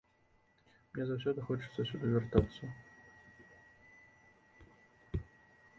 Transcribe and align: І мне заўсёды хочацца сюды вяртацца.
І 0.69 0.93
мне 0.93 1.03
заўсёды 1.09 1.39
хочацца 1.49 1.85
сюды 1.89 2.05
вяртацца. 2.15 2.71